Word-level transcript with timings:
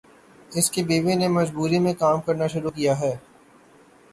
اس 0.51 0.69
کی 0.71 0.83
بیوی 0.83 1.15
نے 1.15 1.27
مجبوری 1.27 1.79
میں 1.79 1.93
کام 1.93 2.21
کرنا 2.21 2.47
شروع 2.47 2.71
کیا 2.71 2.99
ہے۔ 2.99 3.15